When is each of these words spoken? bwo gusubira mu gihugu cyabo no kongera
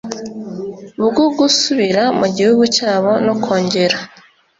bwo 1.07 1.25
gusubira 1.37 2.03
mu 2.19 2.27
gihugu 2.35 2.63
cyabo 2.75 3.11
no 3.25 3.33
kongera 3.43 3.97